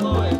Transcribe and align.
Donde 0.00 0.35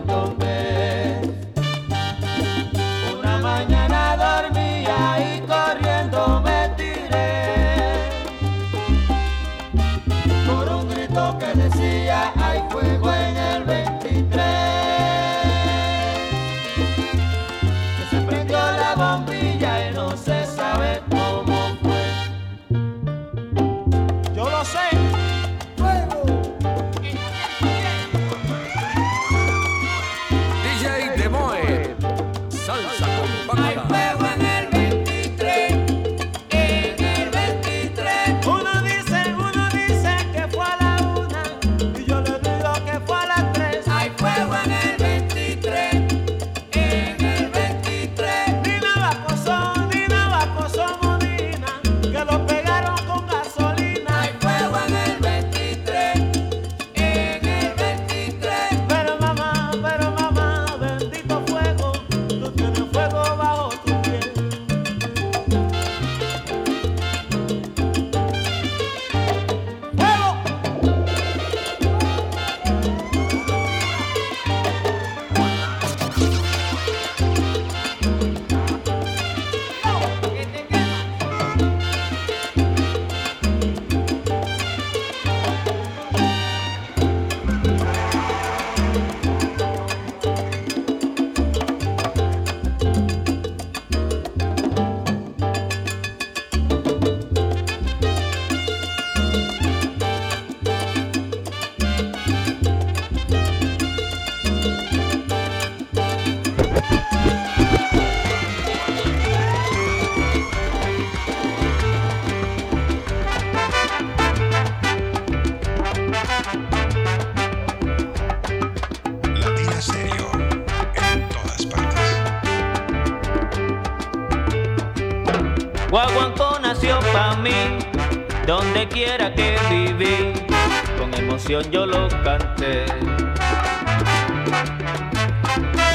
yo 131.49 131.87
lo 131.87 132.09
canté. 132.25 132.87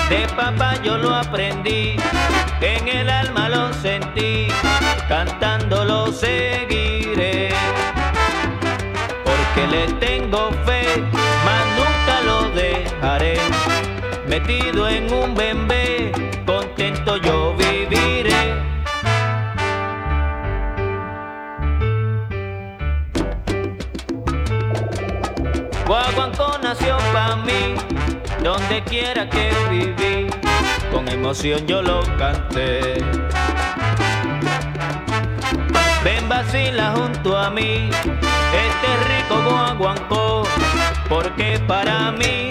De 0.10 0.28
papá 0.36 0.76
yo 0.82 0.98
lo 0.98 1.14
aprendí, 1.14 1.98
en 2.62 2.88
el 2.88 3.10
alma 3.10 3.50
lo 3.50 3.74
sentí, 3.74 4.48
cantando 5.10 5.84
lo 5.84 6.12
seguiré. 6.12 7.50
Porque 9.26 9.68
le 9.68 9.88
tengo 10.00 10.52
fe, 10.66 11.04
mas 11.46 11.66
nunca 11.78 12.22
lo 12.26 12.50
dejaré. 12.52 13.38
Metido 14.28 14.88
en 14.88 15.14
un 15.14 15.36
bembé, 15.36 15.71
donde 28.44 28.84
quiera 28.84 29.30
que 29.30 29.52
viví, 29.70 30.28
con 30.92 31.08
emoción 31.08 31.66
yo 31.68 31.82
lo 31.82 32.02
canté. 32.18 32.96
Ven 36.04 36.28
vacila 36.28 36.94
junto 36.96 37.38
a 37.38 37.50
mí, 37.50 37.90
este 37.92 38.90
rico 39.10 39.42
guaguancó, 39.48 40.44
porque 41.08 41.60
para 41.68 42.12
mí 42.12 42.51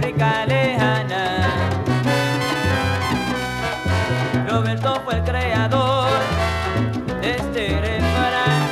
África 0.00 0.46
lejana. 0.46 1.50
Roberto 4.48 5.02
fue 5.04 5.16
el 5.16 5.24
creador 5.24 6.08
de 7.20 7.30
este 7.32 7.80
refrán. 7.82 8.62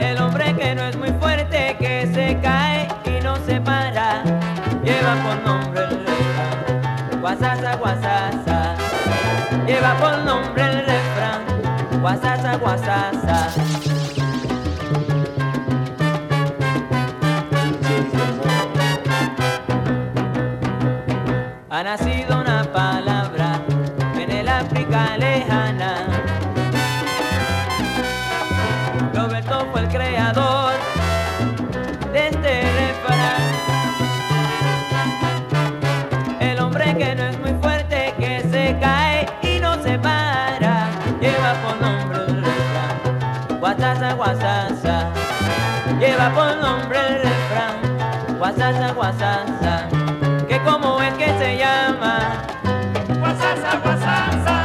El 0.00 0.18
hombre 0.18 0.52
que 0.56 0.74
no 0.74 0.82
es 0.82 0.96
muy 0.96 1.10
fuerte, 1.20 1.76
que 1.78 2.10
se 2.12 2.40
cae 2.40 2.88
y 3.04 3.22
no 3.22 3.36
se 3.46 3.60
para, 3.60 4.24
lleva 4.82 5.14
por 5.22 5.40
nombre 5.46 5.84
el 5.84 6.04
refrán. 6.04 7.20
Guasasa, 7.20 7.76
guasasa, 7.76 8.74
lleva 9.64 9.94
por 9.94 10.18
nombre 10.24 10.64
el 10.64 10.86
refrán. 10.86 12.00
Guasasa, 12.00 12.56
guasasa. 12.56 13.77
sido 21.98 22.40
una 22.40 22.64
palabra 22.72 23.60
en 24.14 24.30
el 24.30 24.48
África 24.48 25.16
lejana. 25.16 26.06
Roberto 29.14 29.66
fue 29.70 29.80
el 29.82 29.88
creador 29.88 30.72
de 32.12 32.28
este 32.28 32.62
refrán. 32.62 33.42
El 36.40 36.58
hombre 36.60 36.96
que 36.96 37.14
no 37.14 37.24
es 37.24 37.38
muy 37.40 37.54
fuerte, 37.60 38.14
que 38.18 38.40
se 38.50 38.76
cae 38.80 39.26
y 39.42 39.60
no 39.60 39.82
se 39.82 39.98
para, 39.98 40.88
lleva 41.20 41.54
por 41.64 41.80
nombre 41.80 42.18
el 42.28 42.44
refrán. 42.44 43.58
Guasasa, 43.60 44.12
guasasa, 44.14 45.10
lleva 45.98 46.30
por 46.30 46.56
nombre 46.56 46.98
el 47.08 47.14
refrán. 47.22 48.38
Guasasa, 48.38 48.92
guasasa 48.92 50.07
cómo 50.64 51.00
es 51.02 51.14
que 51.14 51.26
se 51.38 51.56
llama. 51.56 52.42
Guasanza, 53.18 53.80
guasanza. 53.82 54.57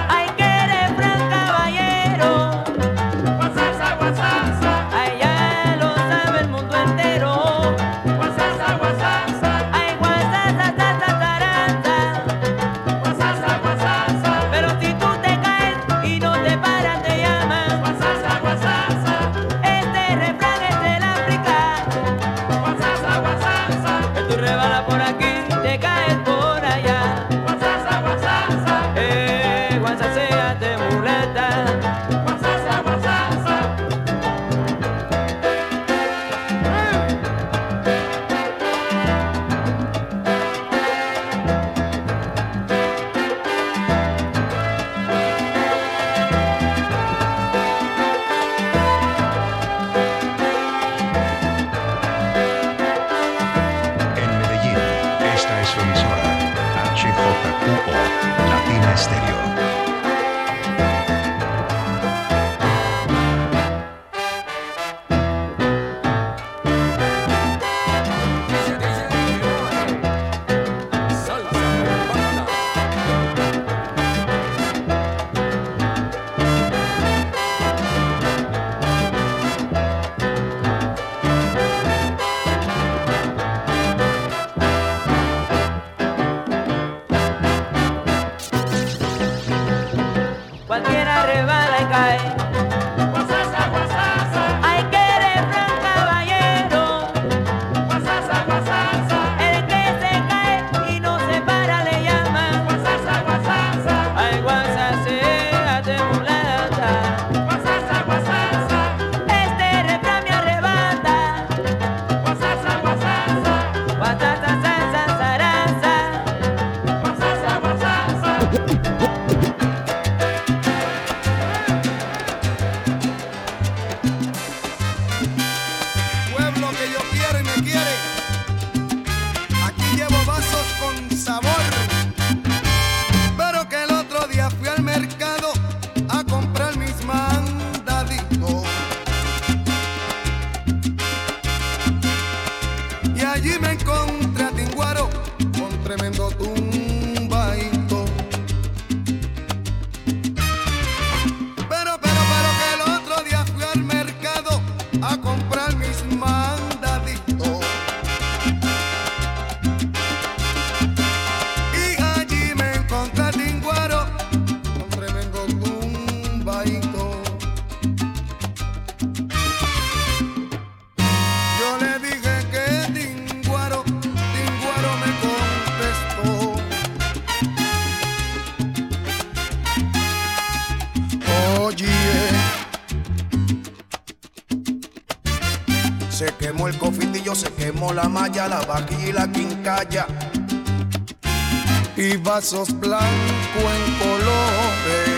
Vasos 192.18 192.80
blanco 192.80 193.60
en 193.60 193.94
colores. 194.00 195.13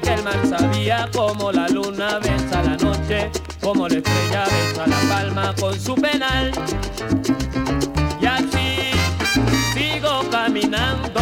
que 0.00 0.14
el 0.14 0.22
mar 0.22 0.40
sabía 0.48 1.08
como 1.12 1.52
la 1.52 1.68
luna 1.68 2.18
besa 2.18 2.62
la 2.62 2.76
noche, 2.76 3.30
como 3.60 3.88
la 3.88 3.96
estrella 3.96 4.44
besa 4.44 4.86
la 4.86 5.00
palma 5.08 5.54
con 5.60 5.78
su 5.78 5.94
penal. 5.94 6.50
Y 8.20 8.26
así 8.26 8.92
sigo 9.74 10.22
caminando 10.30 11.20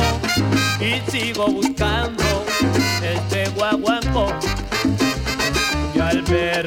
y 0.81 1.11
sigo 1.11 1.47
buscando 1.49 2.45
este 3.03 3.49
guaguanco. 3.51 4.27
Y 5.95 5.99
al 5.99 6.23
ver 6.23 6.67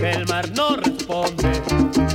que 0.00 0.10
el 0.10 0.26
mar 0.26 0.48
no 0.54 0.76
responde, 0.76 1.62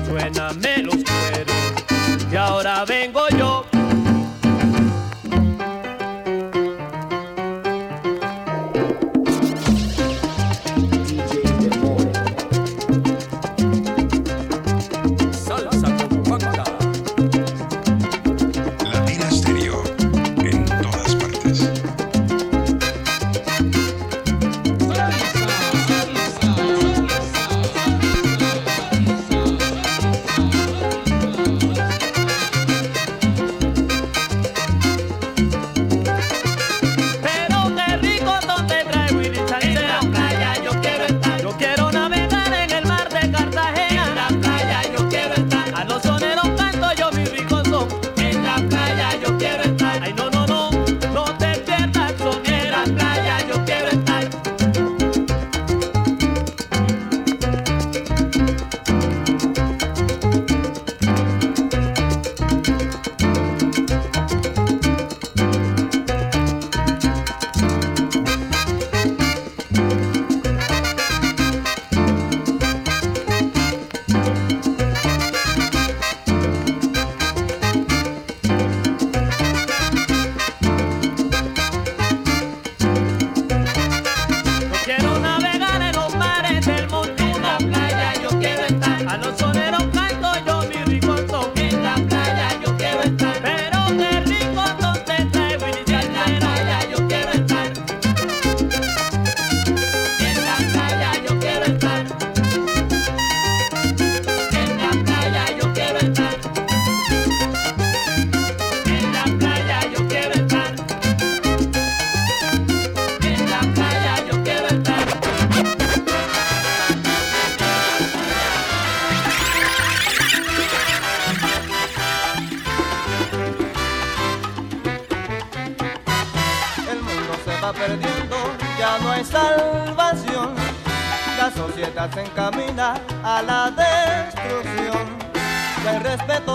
suéname 0.05 0.77
los 0.83 0.95
cueros. 0.95 2.31
Y 2.31 2.35
ahora 2.35 2.85
vengo 2.85 3.27
yo. 3.29 3.32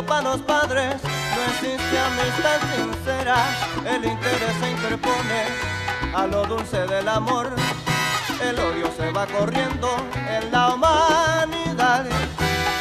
para 0.08 0.22
los 0.22 0.40
padres 0.40 0.96
no 1.04 1.42
existe 1.52 1.98
amistad 1.98 2.60
sincera, 2.74 3.36
el 3.84 4.04
interés 4.04 4.54
se 4.60 4.70
interpone 4.70 5.40
a 6.14 6.26
lo 6.26 6.46
dulce 6.46 6.86
del 6.86 7.06
amor, 7.08 7.50
el 8.42 8.58
odio 8.58 8.90
se 8.96 9.10
va 9.12 9.26
corriendo 9.26 9.88
en 10.30 10.50
la 10.50 10.74
humanidad, 10.74 12.06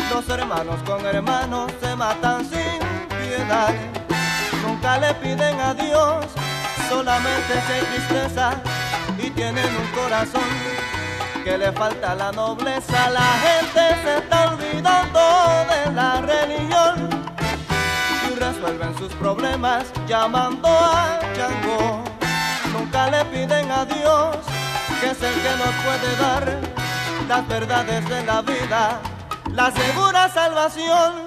los 0.10 0.30
hermanos 0.30 0.82
con 0.86 1.06
hermanos 1.06 1.72
se 1.82 1.96
matan 1.96 2.50
sin 2.50 2.80
piedad, 3.20 3.74
nunca 4.66 4.98
le 4.98 5.14
piden 5.16 5.60
a 5.60 5.74
Dios, 5.74 6.26
solamente 6.90 7.54
si 7.68 7.74
hay 7.74 7.82
tristeza 7.82 8.52
y 9.20 9.30
tienen 9.32 9.66
un 9.66 9.88
corazón 10.02 10.67
que 11.48 11.58
le 11.58 11.72
falta 11.72 12.14
la 12.14 12.30
nobleza. 12.34 13.10
La 13.10 13.30
gente 13.46 13.84
se 14.04 14.18
está 14.18 14.52
olvidando 14.52 15.20
de 15.72 15.94
la 15.94 16.22
religión 16.22 17.10
y 18.28 18.36
resuelven 18.36 18.98
sus 18.98 19.14
problemas 19.14 19.86
llamando 20.08 20.68
a 20.68 21.20
Chango. 21.36 22.04
Nunca 22.74 23.10
le 23.10 23.24
piden 23.26 23.72
a 23.72 23.86
Dios, 23.86 24.36
que 25.00 25.08
es 25.12 25.22
el 25.24 25.36
que 25.44 25.54
nos 25.62 25.74
puede 25.86 26.10
dar 26.18 26.44
las 27.30 27.48
verdades 27.48 28.10
de 28.10 28.26
la 28.26 28.42
vida, 28.42 29.00
la 29.54 29.72
segura 29.72 30.28
salvación. 30.28 31.27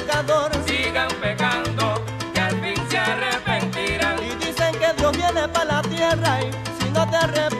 Pecador. 0.00 0.50
Sigan 0.66 1.08
pecando. 1.20 1.90
para 5.52 5.64
la 5.64 5.82
tierra 5.82 6.40
y 6.42 6.50
si 6.82 6.90
no 6.90 7.08
te 7.08 7.16
arrepientes 7.16 7.59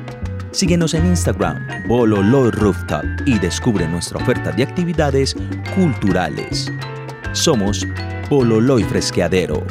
Síguenos 0.51 0.93
en 0.93 1.05
Instagram, 1.05 1.65
Bololo 1.87 2.51
Rooftop, 2.51 3.05
y 3.25 3.39
descubre 3.39 3.87
nuestra 3.87 4.17
oferta 4.17 4.51
de 4.51 4.63
actividades 4.63 5.35
culturales. 5.75 6.69
Somos 7.31 7.87
Bololo 8.29 8.77
y 8.77 8.83
Fresqueadero. 8.83 9.65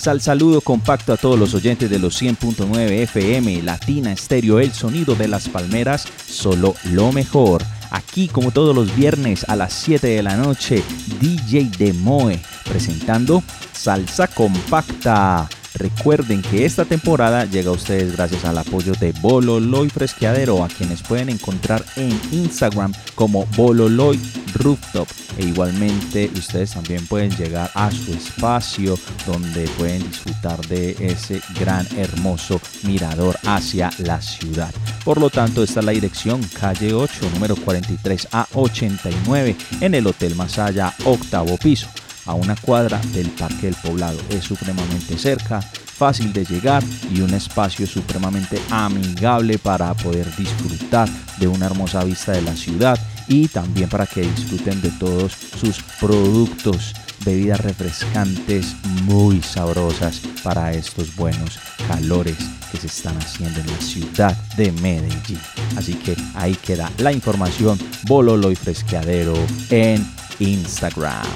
Sal 0.00 0.22
saludo 0.22 0.62
compacto 0.62 1.12
a 1.12 1.18
todos 1.18 1.38
los 1.38 1.52
oyentes 1.52 1.90
de 1.90 1.98
los 1.98 2.22
100.9 2.22 2.90
FM, 3.02 3.62
Latina 3.62 4.10
Estéreo, 4.10 4.58
el 4.58 4.72
sonido 4.72 5.14
de 5.14 5.28
las 5.28 5.50
palmeras, 5.50 6.06
solo 6.26 6.74
lo 6.84 7.12
mejor. 7.12 7.62
Aquí 7.90 8.26
como 8.26 8.50
todos 8.50 8.74
los 8.74 8.96
viernes 8.96 9.44
a 9.46 9.56
las 9.56 9.74
7 9.74 10.06
de 10.06 10.22
la 10.22 10.38
noche, 10.38 10.82
DJ 11.20 11.70
Demoe 11.76 12.40
presentando 12.64 13.42
Salsa 13.74 14.26
Compacta. 14.26 15.50
Recuerden 15.74 16.42
que 16.42 16.64
esta 16.64 16.84
temporada 16.84 17.44
llega 17.44 17.70
a 17.70 17.74
ustedes 17.74 18.12
gracias 18.16 18.44
al 18.44 18.58
apoyo 18.58 18.92
de 18.94 19.12
Bololoy 19.20 19.88
Fresqueadero, 19.88 20.64
a 20.64 20.68
quienes 20.68 21.02
pueden 21.02 21.28
encontrar 21.28 21.84
en 21.96 22.18
Instagram 22.32 22.92
como 23.14 23.46
Bololoy 23.56 24.20
Rooftop. 24.54 25.08
E 25.38 25.44
igualmente 25.44 26.30
ustedes 26.34 26.72
también 26.72 27.06
pueden 27.06 27.30
llegar 27.36 27.70
a 27.74 27.90
su 27.90 28.12
espacio 28.12 28.98
donde 29.26 29.68
pueden 29.78 30.02
disfrutar 30.02 30.60
de 30.66 30.96
ese 30.98 31.40
gran 31.58 31.86
hermoso 31.96 32.60
mirador 32.82 33.38
hacia 33.46 33.90
la 33.98 34.20
ciudad. 34.20 34.74
Por 35.04 35.20
lo 35.20 35.30
tanto, 35.30 35.62
esta 35.62 35.80
es 35.80 35.86
la 35.86 35.92
dirección 35.92 36.42
calle 36.58 36.92
8, 36.92 37.30
número 37.34 37.56
43 37.56 38.28
a 38.32 38.46
89 38.54 39.56
en 39.80 39.94
el 39.94 40.06
Hotel 40.06 40.34
Masaya, 40.34 40.92
octavo 41.04 41.56
piso 41.56 41.88
a 42.30 42.34
una 42.34 42.54
cuadra 42.54 43.00
del 43.12 43.28
Parque 43.30 43.66
del 43.66 43.74
Poblado. 43.74 44.18
Es 44.30 44.44
supremamente 44.44 45.18
cerca, 45.18 45.60
fácil 45.60 46.32
de 46.32 46.44
llegar 46.44 46.82
y 47.12 47.20
un 47.20 47.34
espacio 47.34 47.86
supremamente 47.86 48.60
amigable 48.70 49.58
para 49.58 49.92
poder 49.94 50.34
disfrutar 50.36 51.08
de 51.38 51.48
una 51.48 51.66
hermosa 51.66 52.04
vista 52.04 52.32
de 52.32 52.42
la 52.42 52.54
ciudad 52.54 52.98
y 53.26 53.48
también 53.48 53.88
para 53.88 54.06
que 54.06 54.22
disfruten 54.22 54.80
de 54.80 54.90
todos 54.92 55.32
sus 55.60 55.82
productos 55.98 56.94
bebidas 57.24 57.60
refrescantes 57.60 58.76
muy 59.02 59.42
sabrosas 59.42 60.20
para 60.42 60.72
estos 60.72 61.14
buenos 61.16 61.58
calores 61.88 62.36
que 62.70 62.78
se 62.78 62.86
están 62.86 63.16
haciendo 63.18 63.60
en 63.60 63.66
la 63.66 63.80
ciudad 63.80 64.36
de 64.56 64.70
Medellín. 64.72 65.40
Así 65.76 65.94
que 65.94 66.16
ahí 66.34 66.54
queda 66.54 66.90
la 66.98 67.12
información 67.12 67.78
Bololo 68.04 68.52
y 68.52 68.56
Fresqueadero 68.56 69.34
en 69.70 70.06
Instagram. 70.38 71.26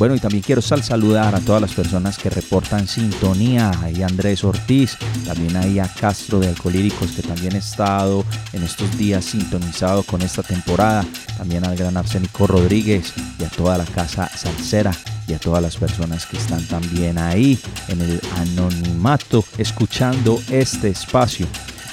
Bueno, 0.00 0.14
y 0.14 0.18
también 0.18 0.42
quiero 0.42 0.62
saludar 0.62 1.34
a 1.34 1.40
todas 1.40 1.60
las 1.60 1.74
personas 1.74 2.16
que 2.16 2.30
reportan 2.30 2.88
sintonía. 2.88 3.70
Ahí 3.82 4.02
Andrés 4.02 4.44
Ortiz, 4.44 4.96
también 5.26 5.54
ahí 5.58 5.78
a 5.78 5.92
Castro 5.92 6.40
de 6.40 6.48
Alcolíricos, 6.48 7.10
que 7.10 7.20
también 7.20 7.54
ha 7.54 7.58
estado 7.58 8.24
en 8.54 8.62
estos 8.62 8.96
días 8.96 9.26
sintonizado 9.26 10.02
con 10.02 10.22
esta 10.22 10.42
temporada. 10.42 11.04
También 11.36 11.66
al 11.66 11.76
gran 11.76 11.98
Arsénico 11.98 12.46
Rodríguez 12.46 13.12
y 13.38 13.44
a 13.44 13.50
toda 13.50 13.76
la 13.76 13.84
casa 13.84 14.26
salsera 14.34 14.92
y 15.28 15.34
a 15.34 15.38
todas 15.38 15.62
las 15.62 15.76
personas 15.76 16.24
que 16.24 16.38
están 16.38 16.64
también 16.64 17.18
ahí 17.18 17.58
en 17.88 18.00
el 18.00 18.22
anonimato 18.38 19.44
escuchando 19.58 20.42
este 20.48 20.88
espacio. 20.88 21.46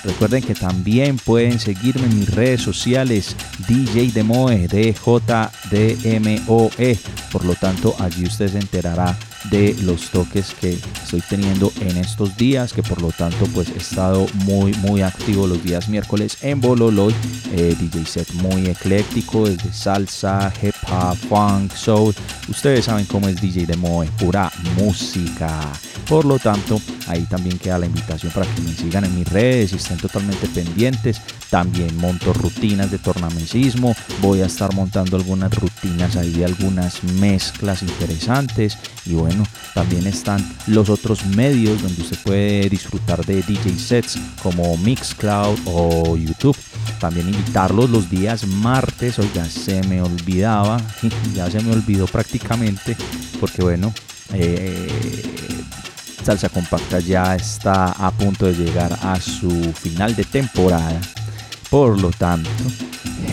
Recuerden 0.08 0.42
que 0.42 0.56
también 0.56 1.18
pueden 1.18 1.60
seguirme 1.60 2.06
en 2.06 2.18
mis 2.18 2.34
redes 2.34 2.62
sociales 2.62 3.36
DJ 3.68 4.14
Demoe, 4.14 4.70
D-J-D-M-O-E. 4.70 5.00
Por 7.30 7.44
lo 7.44 7.56
tanto, 7.56 7.94
allí 8.00 8.24
usted 8.24 8.50
se 8.50 8.58
enterará 8.58 9.18
de 9.46 9.76
los 9.82 10.10
toques 10.10 10.54
que 10.60 10.78
estoy 11.04 11.22
teniendo 11.22 11.72
en 11.82 11.98
estos 11.98 12.36
días, 12.38 12.74
que 12.74 12.84
por 12.84 13.02
lo 13.02 13.12
tanto 13.12 13.46
pues 13.54 13.70
he 13.70 13.78
estado 13.78 14.26
muy 14.46 14.74
muy 14.76 15.02
activo 15.02 15.48
los 15.48 15.64
días 15.64 15.90
miércoles 15.90 16.38
en 16.42 16.62
Bololoy, 16.62 17.14
eh, 17.52 17.76
DJ 17.80 18.06
set 18.06 18.34
muy 18.34 18.68
ecléctico, 18.68 19.48
desde 19.48 19.72
salsa, 19.72 20.52
hip 20.62 20.76
hop, 20.90 21.18
funk, 21.30 21.74
soul, 21.74 22.14
ustedes 22.50 22.86
saben 22.86 23.06
cómo 23.06 23.28
es 23.28 23.42
DJ 23.42 23.66
Demoe, 23.66 24.08
pura 24.18 24.52
música. 24.76 25.60
Por 26.08 26.24
lo 26.24 26.40
tanto, 26.40 26.80
ahí 27.08 27.24
también 27.24 27.60
queda 27.60 27.78
la 27.80 27.86
invitación 27.86 28.32
para 28.32 28.46
que 28.46 28.62
me 28.62 28.74
sigan 28.74 29.04
en 29.04 29.14
mis 29.14 29.28
redes 29.28 29.74
y 29.74 29.76
estén 29.76 29.98
totalmente 29.98 30.48
pendientes. 30.48 31.22
También 31.50 31.98
monto 31.98 32.32
rutinas 32.32 32.92
de 32.92 32.98
tornamesismo. 32.98 33.94
Voy 34.22 34.42
a 34.42 34.46
estar 34.46 34.74
montando 34.74 35.18
algunas 35.18 35.54
rutinas 35.54 36.16
ahí 36.16 36.32
de 36.32 36.46
algunas 36.46 37.04
mezclas 37.04 37.82
interesantes. 37.82 38.78
Y 39.06 39.16
bueno, 39.28 39.44
también 39.74 40.08
están 40.08 40.44
los 40.68 40.90
otros 40.90 41.26
medios 41.26 41.82
donde 41.82 42.02
usted 42.02 42.18
puede 42.24 42.70
disfrutar 42.70 43.26
de 43.26 43.42
DJ 43.42 43.78
sets 43.78 44.18
como 44.42 44.78
Mixcloud 44.78 45.60
o 45.66 46.16
YouTube. 46.16 46.58
También 47.00 47.28
invitarlos 47.28 47.90
los 47.90 48.10
días 48.10 48.48
martes. 48.48 49.20
Oiga, 49.20 49.46
se 49.46 49.84
me 49.84 50.02
olvidaba. 50.02 50.78
Ya 51.36 51.52
se 51.52 51.60
me 51.62 51.72
olvidó 51.74 52.08
prácticamente. 52.08 52.96
Porque 53.40 53.62
bueno, 53.62 53.94
eh, 54.34 54.88
Salsa 56.24 56.50
Compacta 56.50 57.00
ya 57.00 57.36
está 57.36 57.92
a 57.92 58.12
punto 58.12 58.46
de 58.46 58.54
llegar 58.54 58.98
a 59.02 59.20
su 59.20 59.50
final 59.74 60.16
de 60.16 60.24
temporada. 60.24 61.00
Por 61.70 62.00
lo 62.02 62.12
tanto, 62.12 62.50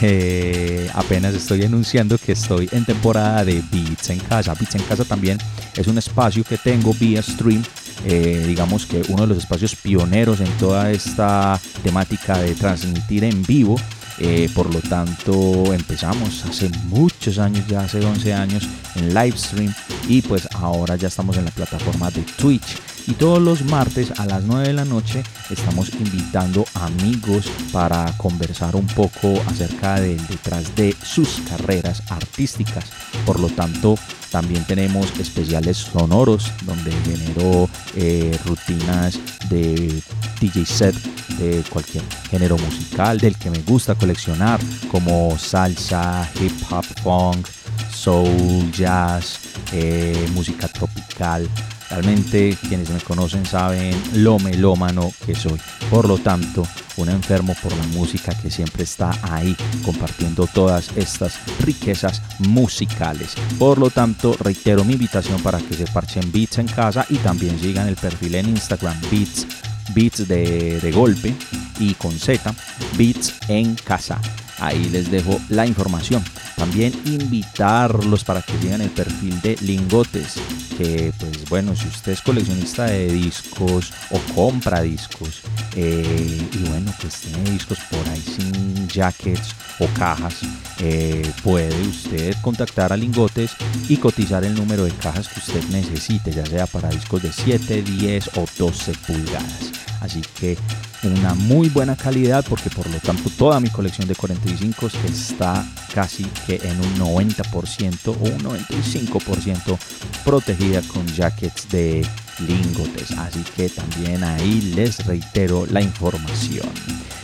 eh, 0.03 0.91
apenas 0.95 1.35
estoy 1.35 1.63
anunciando 1.63 2.19
que 2.19 2.33
estoy 2.33 2.69
en 2.73 2.85
temporada 2.85 3.45
de 3.45 3.63
Beats 3.71 4.11
en 4.11 4.19
Casa. 4.19 4.55
Beats 4.55 4.75
en 4.75 4.83
Casa 4.83 5.05
también 5.05 5.39
es 5.77 5.87
un 5.87 5.99
espacio 5.99 6.43
que 6.45 6.59
tengo 6.59 6.93
vía 6.95 7.23
stream. 7.23 7.63
Eh, 8.07 8.45
digamos 8.47 8.87
que 8.87 9.03
uno 9.09 9.23
de 9.23 9.29
los 9.29 9.39
espacios 9.39 9.77
pioneros 9.77 10.41
en 10.41 10.51
toda 10.59 10.91
esta 10.91 11.61
temática 11.83 12.37
de 12.39 12.55
transmitir 12.55 13.25
en 13.25 13.43
vivo. 13.45 13.77
Eh, 14.19 14.49
por 14.55 14.73
lo 14.73 14.81
tanto, 14.81 15.73
empezamos 15.73 16.45
hace 16.45 16.69
muchos 16.87 17.39
años, 17.39 17.67
ya 17.67 17.81
hace 17.81 18.05
11 18.05 18.33
años, 18.33 18.69
en 18.95 19.13
live 19.13 19.37
stream 19.37 19.75
y 20.09 20.23
pues 20.23 20.49
ahora 20.55 20.97
ya 20.97 21.09
estamos 21.09 21.37
en 21.37 21.47
la 21.47 21.51
plataforma 21.51 22.11
de 22.11 22.23
Twitch. 22.23 22.79
Y 23.07 23.13
todos 23.13 23.41
los 23.43 23.63
martes 23.67 24.19
a 24.19 24.25
las 24.25 24.45
9 24.45 24.69
de 24.69 24.73
la 24.73 24.87
noche 24.87 25.23
estamos 25.51 25.91
invitando 26.01 26.65
amigos 26.75 27.51
para 27.71 28.17
conversar 28.17 28.77
un 28.77 28.87
poco 28.87 29.43
acerca 29.47 30.01
del 30.01 30.27
detrás 30.27 30.75
de 30.75 30.97
sus 31.03 31.41
carreras 31.49 32.03
artísticas. 32.09 32.85
Por 33.27 33.41
lo 33.41 33.49
tanto, 33.49 33.99
también 34.31 34.65
tenemos 34.65 35.13
especiales 35.21 35.77
sonoros 35.77 36.51
donde 36.65 36.93
genero 37.05 37.69
eh, 37.95 38.39
rutinas 38.47 39.21
de 39.51 40.03
DJ 40.41 40.65
set 40.65 40.95
de 41.39 41.63
cualquier 41.71 42.05
género 42.31 42.57
musical, 42.59 43.19
del 43.19 43.37
que 43.37 43.51
me 43.51 43.59
gusta 43.61 43.95
coleccionar, 43.95 44.61
como 44.91 45.37
salsa, 45.39 46.29
hip 46.41 46.53
hop, 46.71 46.85
funk, 47.03 47.47
soul, 47.93 48.71
jazz, 48.73 49.39
eh, 49.73 50.29
música 50.33 50.69
tropical. 50.69 51.49
Realmente 51.91 52.57
quienes 52.69 52.91
me 52.91 53.01
conocen 53.01 53.47
saben 53.47 53.95
lo 54.15 54.39
melómano 54.39 55.13
que 55.25 55.35
soy. 55.35 55.61
Por 55.91 56.09
lo 56.09 56.19
tanto, 56.19 56.67
un 56.97 57.09
enfermo 57.09 57.55
por 57.63 57.77
la 57.77 57.87
música 57.89 58.35
que 58.35 58.51
siempre 58.51 58.85
está 58.85 59.11
ahí 59.23 59.57
compartiendo 59.85 60.47
todas 60.47 60.91
estas 60.97 61.39
riquezas 61.61 62.23
musicales. 62.39 63.35
Por 63.59 63.79
lo 63.79 63.91
tanto, 63.91 64.35
reitero 64.41 64.85
mi 64.85 64.95
invitación 64.95 65.41
para 65.43 65.59
que 65.59 65.75
se 65.75 65.87
parchen 65.87 66.33
beats 66.33 66.59
en 66.59 66.69
casa 66.69 67.07
y 67.09 67.17
también 67.19 67.59
sigan 67.61 67.89
el 67.89 67.97
perfil 67.97 68.37
en 68.37 68.49
Instagram 68.49 69.01
beats 69.11 69.47
beats 69.95 70.27
de, 70.29 70.81
de 70.81 70.93
golpe 70.93 71.35
y 71.79 71.95
con 71.95 72.19
Z 72.19 72.55
beats 72.97 73.35
en 73.49 73.75
casa. 73.75 74.21
Ahí 74.61 74.85
les 74.91 75.11
dejo 75.11 75.41
la 75.49 75.67
información. 75.67 76.23
También 76.57 76.93
invitarlos 77.05 78.25
para 78.25 78.43
que 78.43 78.53
sigan 78.61 78.81
el 78.81 78.91
perfil 78.91 79.41
de 79.43 79.57
Lingotes. 79.61 80.37
Que 80.77 81.13
pues 81.19 81.49
bueno, 81.49 81.77
si 81.77 81.87
usted 81.87 82.13
es 82.13 82.21
coleccionista 82.21 82.87
de 82.87 83.07
discos 83.13 83.93
o 84.11 84.19
compra 84.35 84.83
discos 84.83 85.43
eh, 85.77 86.49
y 86.53 86.69
bueno, 86.69 86.93
pues 87.01 87.21
tiene 87.21 87.51
discos 87.51 87.79
por 87.91 88.09
ahí 88.09 88.21
sin 88.21 88.89
jackets 88.89 89.55
o 89.79 89.87
cajas, 89.89 90.41
eh, 90.81 91.31
puede 91.43 91.81
usted 91.87 92.35
contactar 92.43 92.93
a 92.93 92.97
Lingotes 92.97 93.53
y 93.89 93.97
cotizar 93.99 94.45
el 94.45 94.55
número 94.55 94.85
de 94.85 94.93
cajas 94.93 95.29
que 95.29 95.41
usted 95.41 95.63
necesite, 95.71 96.33
ya 96.33 96.45
sea 96.47 96.67
para 96.67 96.89
discos 96.89 97.23
de 97.23 97.33
7, 97.33 97.83
10 97.83 98.31
o 98.37 98.47
12 98.59 98.93
pulgadas. 99.07 99.73
Así 100.01 100.21
que 100.39 100.59
una 101.03 101.35
muy 101.35 101.69
buena 101.69 101.97
calidad 101.97 102.45
porque 102.49 102.71
por 102.71 102.89
lo 102.89 102.99
tanto 102.99 103.31
toda 103.31 103.61
mi 103.61 103.69
colección 103.69 104.09
de 104.09 104.15
45 104.15 104.89
está 105.07 105.67
casi 105.95 106.25
que 106.47 106.61
en 106.63 106.79
un 106.79 106.99
90% 106.99 108.09
o 108.09 108.13
un 108.13 108.39
95% 108.41 109.79
protegida 110.25 110.64
con 110.93 111.07
jackets 111.07 111.69
de 111.69 112.07
lingotes. 112.47 113.11
Así 113.13 113.45
que 113.57 113.69
también 113.69 114.25
ahí 114.25 114.73
les 114.75 115.05
reitero 115.07 115.67
la 115.67 115.83
información. 115.83 116.69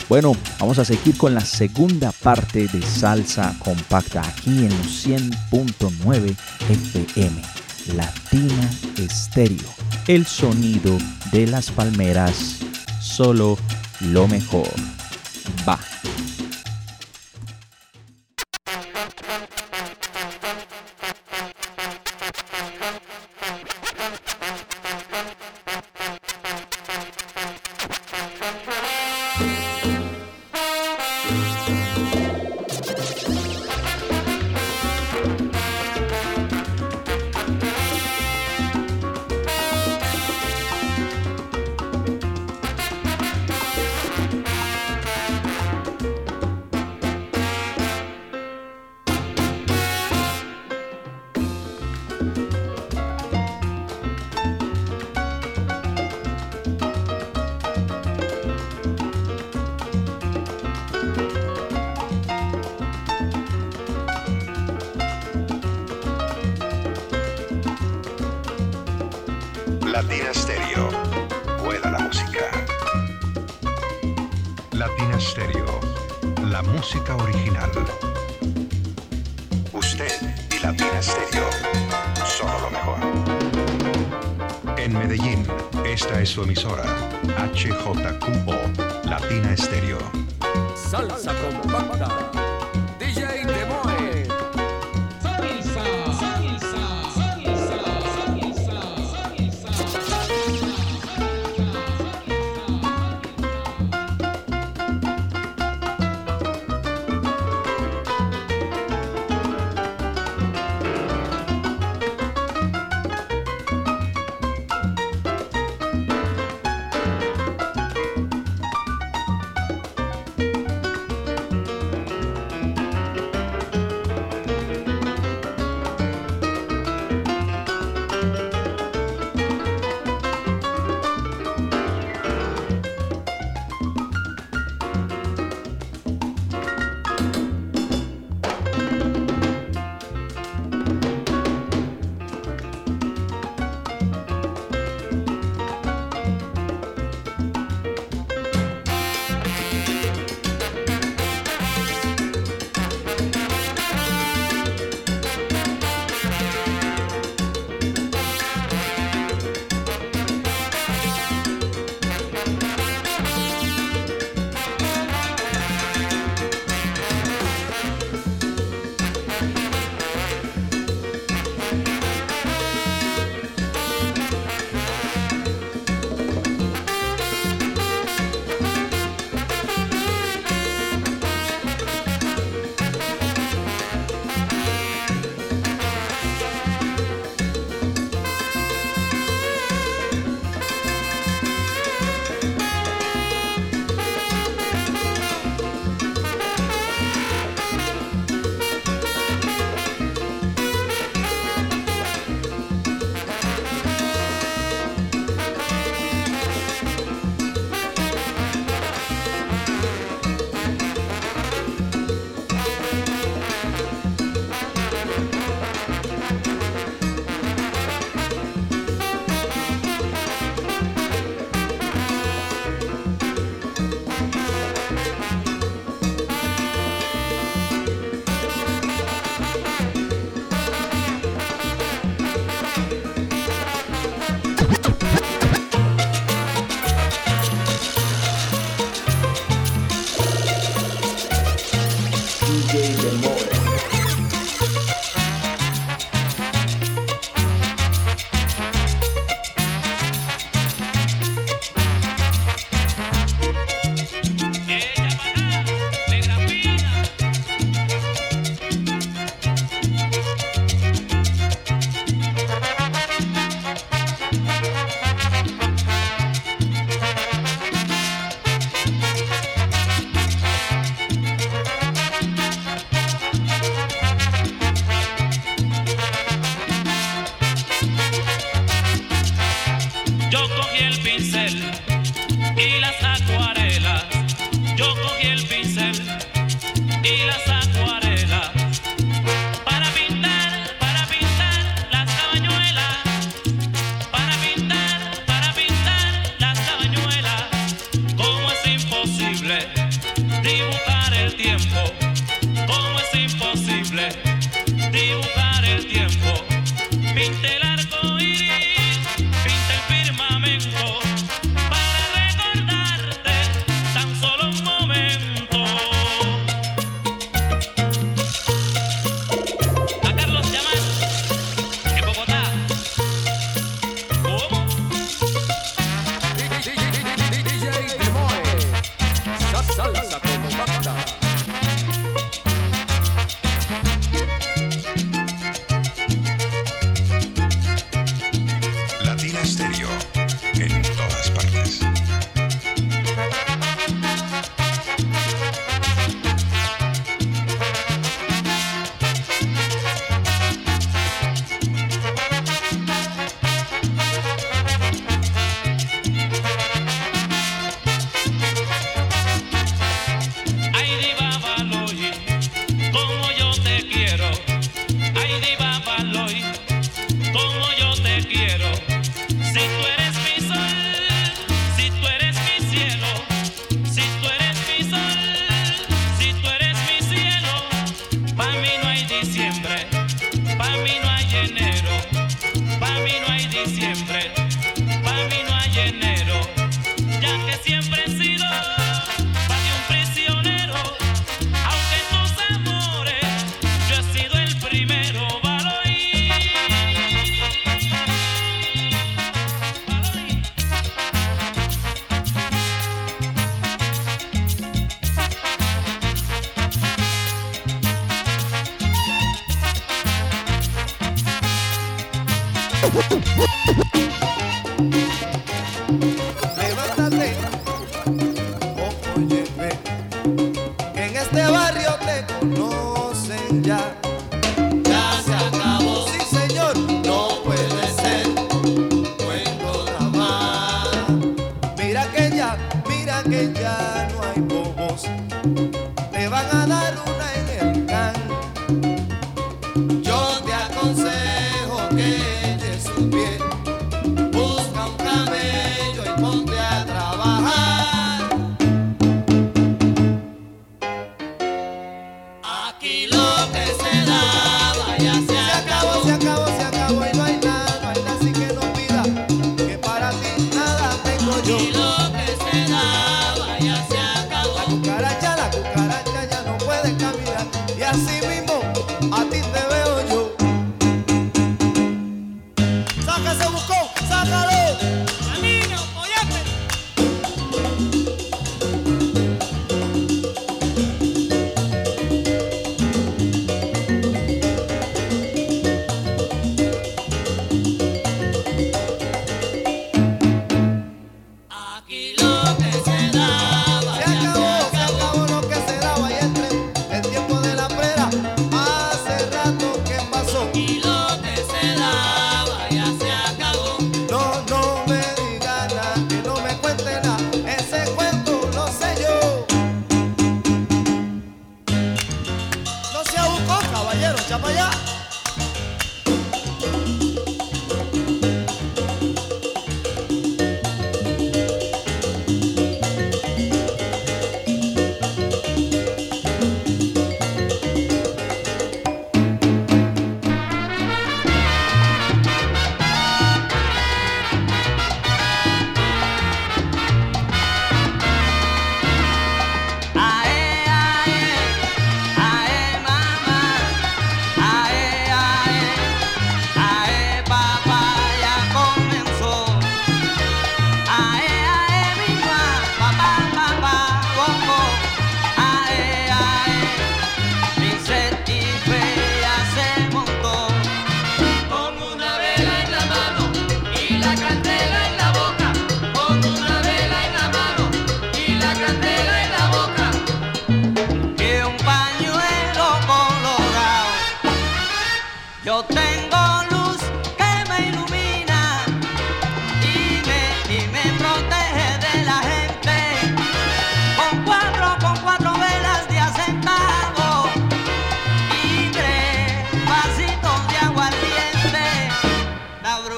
Bueno, 0.08 0.36
vamos 0.58 0.78
a 0.78 0.84
seguir 0.84 1.16
con 1.16 1.34
la 1.34 1.40
segunda 1.40 2.12
parte 2.12 2.66
de 2.66 2.82
salsa 2.82 3.54
compacta 3.60 4.20
aquí 4.20 4.50
en 4.50 4.68
los 4.68 5.06
100.9 5.06 6.36
FM. 6.68 7.42
Latina 7.94 8.70
Estéreo. 8.98 9.68
El 10.06 10.26
sonido 10.26 10.98
de 11.32 11.46
las 11.46 11.70
palmeras. 11.70 12.58
Solo 13.00 13.56
lo 14.00 14.28
mejor. 14.28 14.68
Va. 15.66 15.78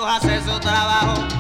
Hace 0.07 0.40
su 0.42 0.59
trabajo 0.59 1.31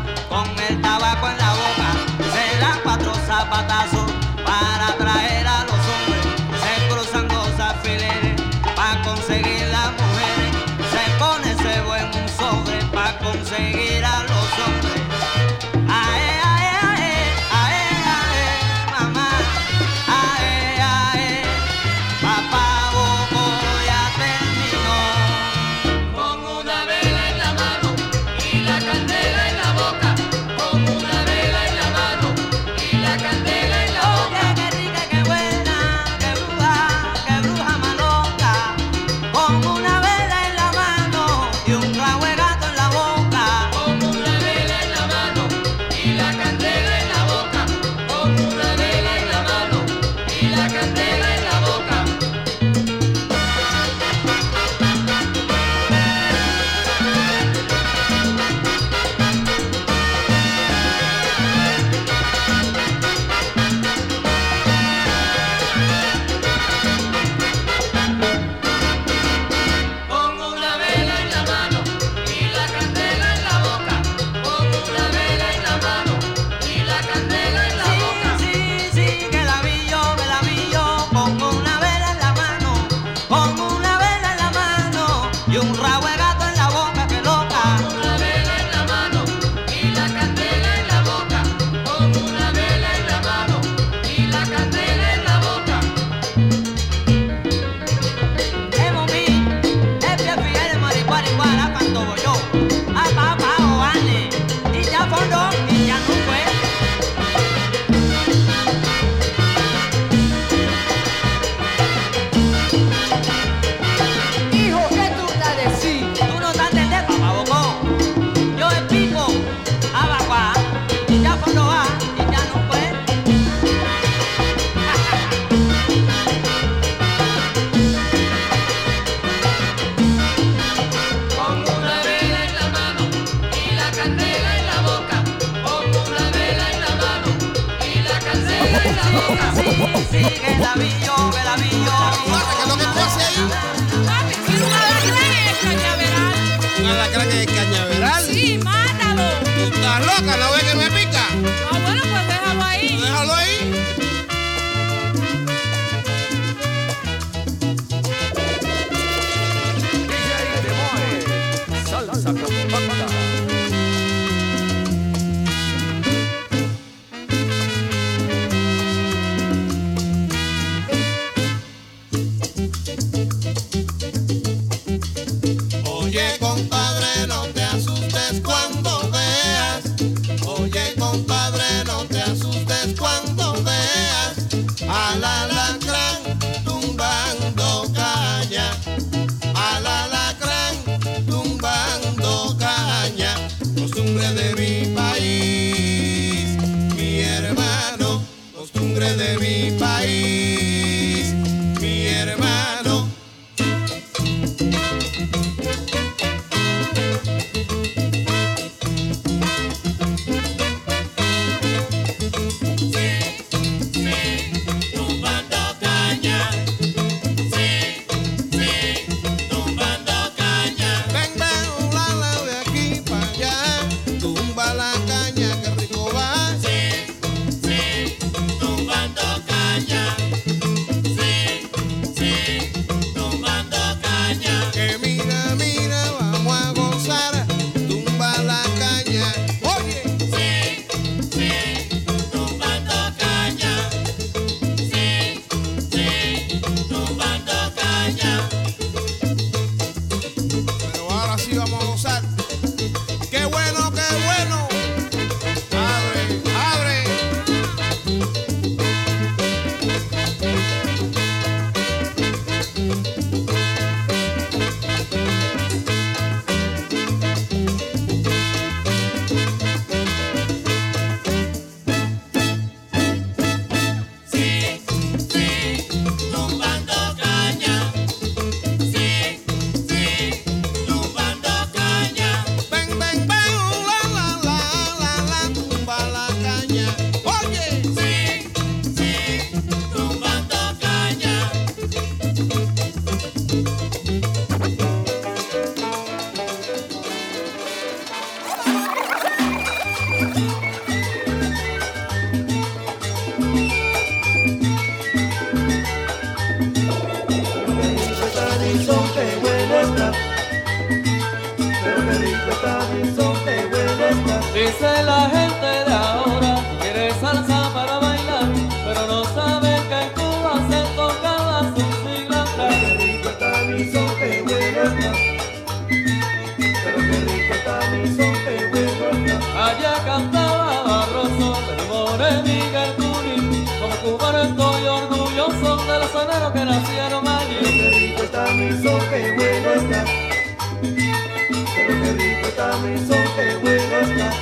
son, 342.82 343.24
qué 343.36 343.56
bueno 343.62 343.96
está. 344.00 344.32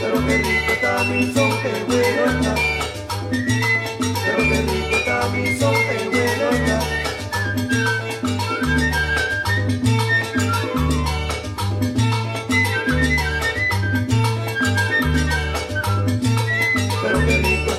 Pero 0.00 0.26
qué 0.26 0.36
rico 0.38 0.74
son, 1.34 1.50
qué 1.62 1.84
bueno 1.86 2.22
está. 2.26 2.54
Pero 4.24 4.42
qué 4.50 4.58
rico 4.68 4.98
son, 5.60 5.74
qué 5.86 5.96
bueno 6.10 6.46
está. 6.50 6.78
Pero 17.02 17.18
qué 17.26 17.36
rico 17.38 17.72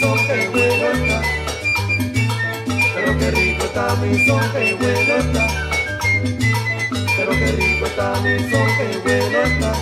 son, 0.00 0.18
qué 0.26 0.48
bueno 0.48 0.86
está. 0.94 1.18
Pero 2.94 3.18
qué 3.18 3.30
rico 3.30 3.66
son, 3.74 4.52
qué 4.52 4.74
bueno 4.74 5.14
está. 5.18 5.57
Mi 8.22 8.38
son, 8.50 8.68
qué 8.76 9.00
bueno 9.04 9.38
está. 9.42 9.72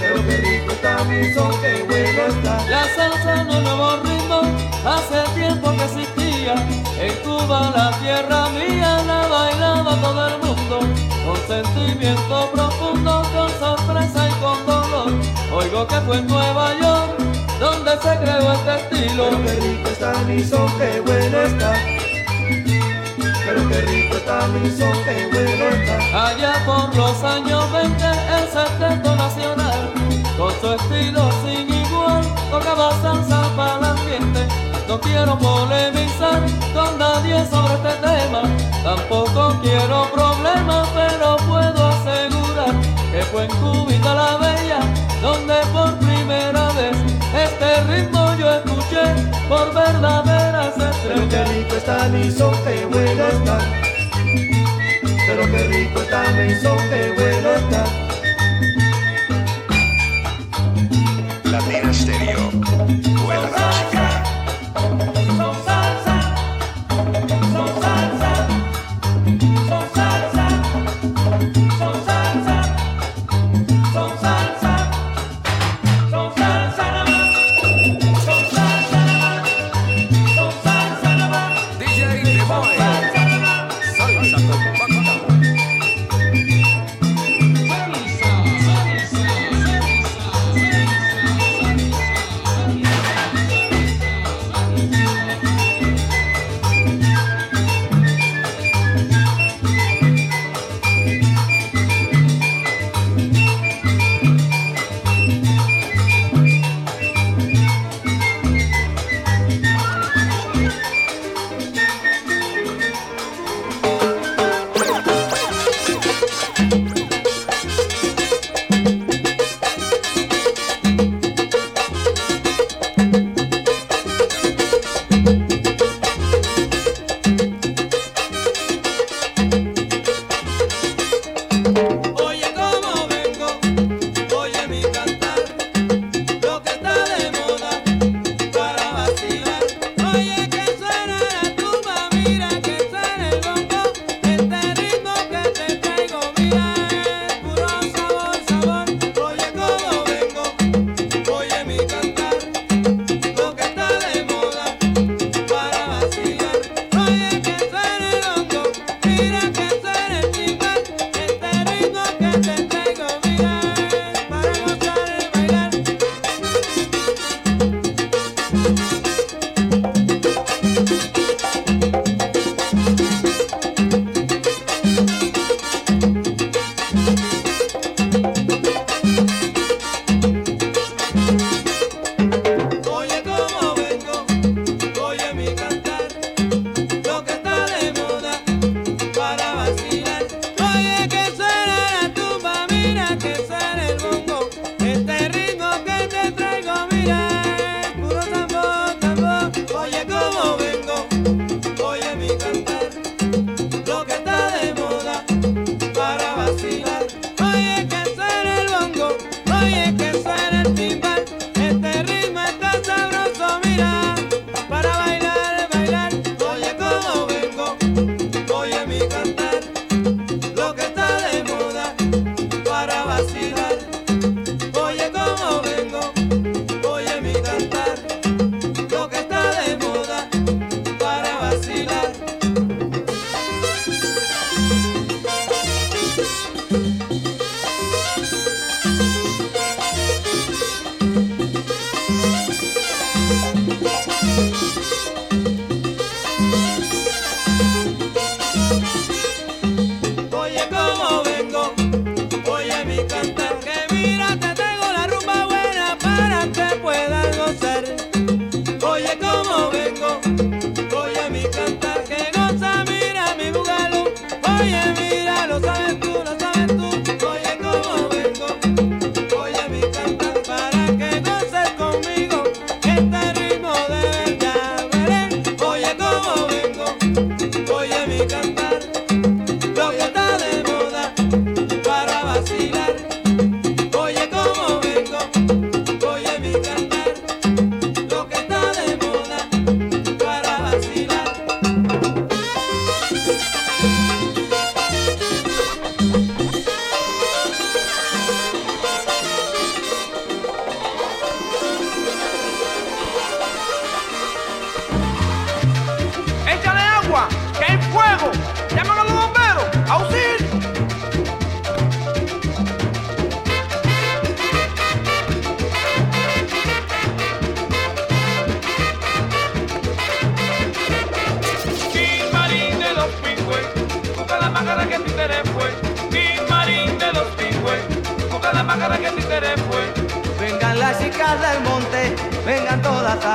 Pero 0.00 0.26
qué 0.26 0.36
rico 0.36 0.72
está 0.72 1.04
mi 1.04 1.32
son, 1.32 1.52
qué 1.60 1.82
bueno 1.84 2.22
está. 2.28 2.64
La 2.68 2.84
salsa 2.94 3.44
no 3.44 3.60
nuevo 3.60 3.96
ritmo, 4.02 4.40
hace 4.84 5.22
tiempo 5.34 5.72
que 5.76 5.84
existía. 5.84 6.54
En 7.00 7.14
Cuba, 7.24 7.72
la 7.74 7.90
tierra 7.98 8.48
mía, 8.50 9.02
la 9.06 9.26
bailaba 9.26 9.96
todo 10.00 10.28
el 10.28 10.38
mundo. 10.38 10.80
Con 11.24 11.36
sentimiento 11.48 12.50
profundo, 12.52 13.22
con 13.34 13.50
sorpresa 13.58 14.28
y 14.28 14.32
con 14.42 14.66
dolor. 14.66 15.12
Oigo 15.52 15.86
que 15.86 16.00
fue 16.02 16.18
en 16.18 16.26
Nueva 16.26 16.72
York, 16.80 17.18
donde 17.58 17.90
se 17.92 18.16
creó 18.18 18.52
este 18.52 18.76
estilo. 18.76 19.30
Pero 19.30 19.42
qué 19.44 19.52
rico 19.60 19.88
está 19.88 20.12
mi 20.24 20.44
son, 20.44 20.70
qué 20.78 21.00
bueno 21.00 21.42
está. 21.42 21.95
Pero 23.46 23.68
qué 23.68 23.80
rico 23.82 24.16
está 24.16 24.48
mi 24.48 24.68
son. 24.70 24.96
Allá 26.12 26.54
por 26.64 26.94
los 26.96 27.22
años 27.22 27.70
20, 27.70 28.04
el 28.04 28.48
septeto 28.48 29.14
nacional, 29.14 29.92
con 30.36 30.52
su 30.60 30.72
estilo 30.72 31.30
sin 31.44 31.72
igual, 31.72 32.24
tocaba 32.50 32.90
salsa 33.02 33.42
para 33.56 33.78
el 33.78 33.84
ambiente. 33.84 34.46
No 34.88 35.00
quiero 35.00 35.38
polemizar 35.38 36.42
con 36.74 36.98
nadie 36.98 37.46
sobre 37.46 37.74
este 37.74 37.92
tema, 38.02 38.42
tampoco 38.82 39.60
quiero 39.62 40.10
problemas, 40.12 40.88
pero 40.94 41.36
puedo 41.46 41.86
asegurar 41.86 42.74
que 43.12 43.22
fue 43.30 43.44
en 43.44 43.50
Cubita 43.60 44.14
la 44.14 44.36
Bella, 44.38 44.80
donde 45.22 45.54
por 45.72 45.96
primera 45.98 46.72
vez 46.72 46.96
este 47.32 47.82
ritmo 47.84 48.34
yo 48.38 48.50
escuché 48.54 49.35
por 49.48 49.74
verdaderas. 49.74 50.74
Pero 51.06 51.28
qué 51.28 51.44
rico 51.44 51.76
está 51.76 52.08
mi 52.08 52.30
son, 52.30 52.54
qué 52.64 52.86
bueno 52.86 53.26
está. 53.28 53.58
Pero 55.26 55.50
qué 55.50 55.64
rico 55.68 56.00
está 56.00 56.22
mi 56.32 56.54
son, 56.60 56.78
qué 56.90 57.12
bueno 57.16 57.52
está. 57.54 58.05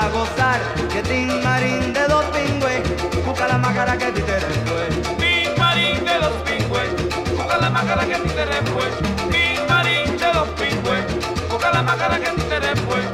A 0.02 0.10
gozar. 0.10 0.60
Que 0.91 1.02
Tin 1.04 1.43
Marín 1.43 1.93
de 1.93 2.04
dos 2.08 2.26
pingües, 2.36 2.82
busca 3.26 3.47
la 3.47 3.58
máscara 3.58 3.97
que 3.97 4.12
títeres 4.12 4.58
pues. 4.70 4.89
Tin 5.18 5.49
Marín 5.60 6.04
de 6.04 6.16
los 6.20 6.34
pingües, 6.47 6.89
busca 7.38 7.58
la 7.58 7.70
máscara 7.70 8.06
que 8.06 8.16
títeres 8.16 8.64
pues. 8.74 8.93
Tin 9.32 9.60
Marín 9.70 10.18
de 10.18 10.34
los 10.34 10.47
pingües, 10.60 11.04
busca 11.49 11.72
la 11.72 11.82
máscara 11.84 12.20
que 12.20 12.30
títeres 12.32 12.80
pues. 12.88 13.06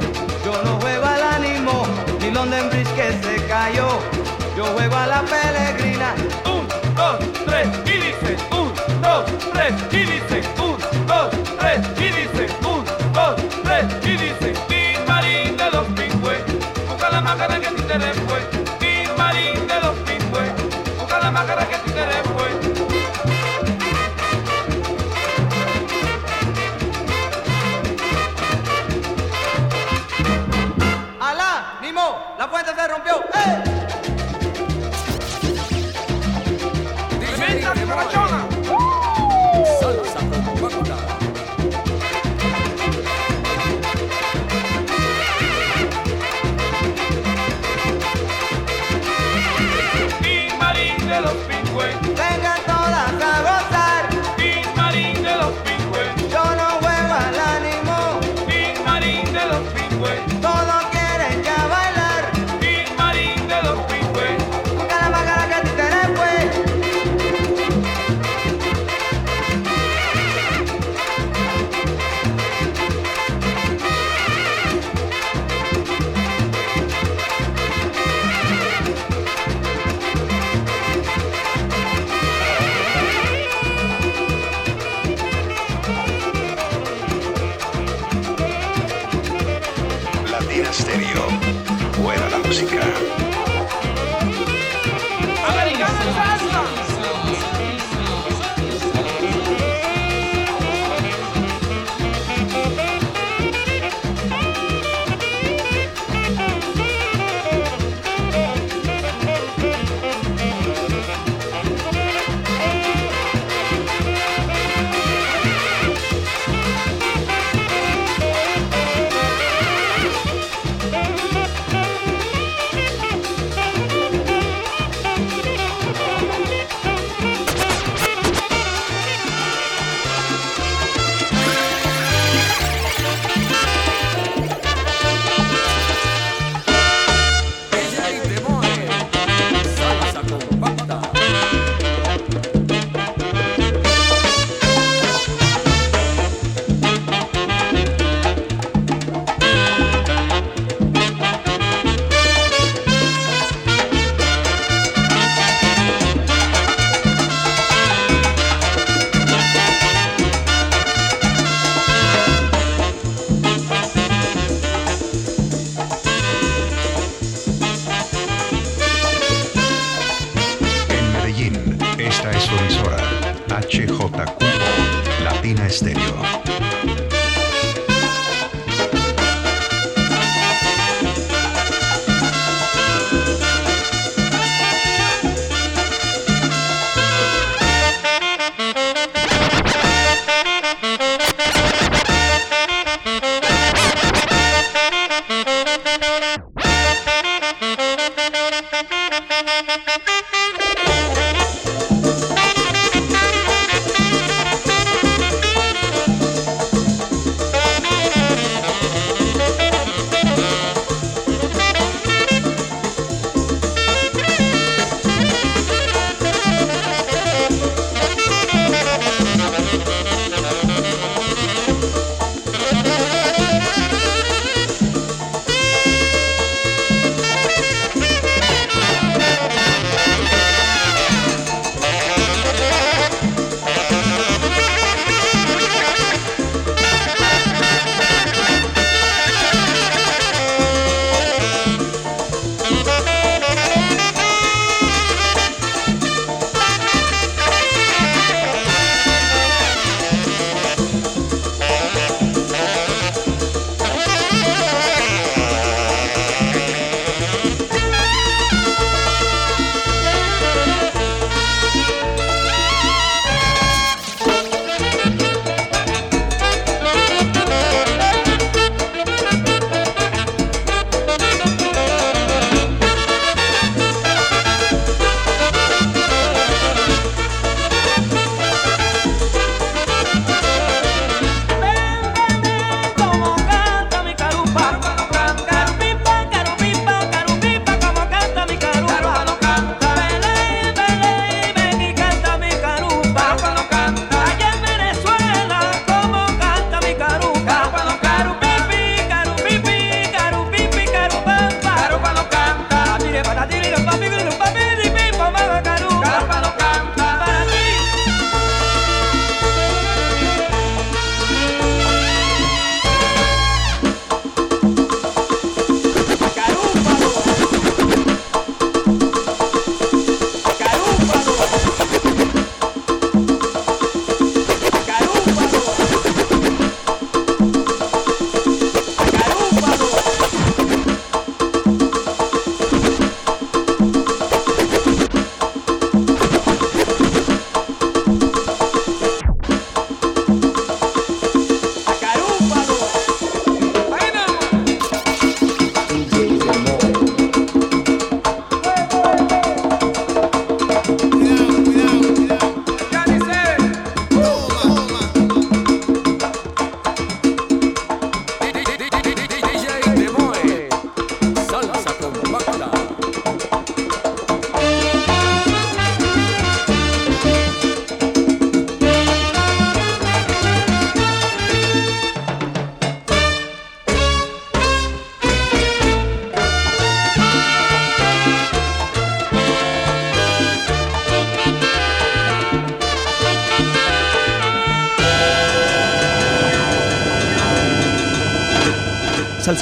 Yo 0.44 0.52
no 0.64 0.80
juego 0.80 1.04
al 1.04 1.22
ánimo, 1.22 1.86
ni 2.20 2.30
London 2.30 2.68
Bridge 2.70 2.92
que 2.94 3.08
se 3.22 3.46
cayó. 3.46 3.88
Yo 4.56 4.64
juego 4.74 4.96
a 4.96 5.06
la 5.06 5.22
peregrina. 5.22 6.14
Un, 6.46 6.66
dos, 6.96 7.18
tres, 7.46 7.68
y 7.84 7.96
dice, 8.06 8.36
un, 8.50 8.72
dos, 9.02 9.24
tres, 9.52 9.74
y 9.92 10.02
dice, 10.12 10.37